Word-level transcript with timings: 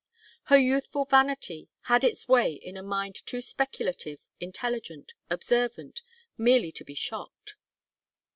Her 0.45 0.57
youthful 0.57 1.05
vanity 1.05 1.69
had 1.81 2.03
its 2.03 2.27
way 2.27 2.53
in 2.53 2.75
a 2.75 2.81
mind 2.81 3.23
too 3.27 3.39
speculative, 3.39 4.19
intelligent, 4.39 5.13
observant, 5.29 6.01
merely 6.39 6.71
to 6.71 6.83
be 6.83 6.95
shocked. 6.95 7.53